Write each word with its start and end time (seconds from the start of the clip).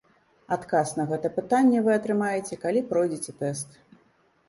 Адказ 0.55 0.93
на 1.01 1.05
гэта 1.11 1.31
пытанне 1.37 1.85
вы 1.89 1.93
атрымаеце, 1.99 2.61
калі 2.67 2.85
пройдзеце 2.91 3.41
тэст. 3.45 3.83